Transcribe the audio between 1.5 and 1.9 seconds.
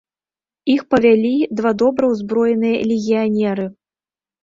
два